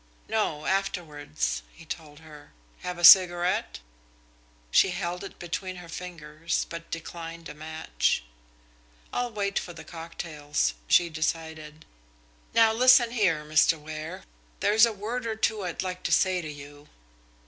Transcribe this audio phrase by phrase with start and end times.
[0.27, 2.53] "No, afterwards," he told her.
[2.79, 3.81] "Have a cigarette?"
[4.71, 8.23] She held it between her fingers but declined a match.
[9.13, 11.85] "I'll wait for the cocktails," she decided.
[12.55, 13.79] "Now listen here, Mr.
[13.79, 14.23] Ware,
[14.59, 16.89] there's a word or two I'd like to say to you."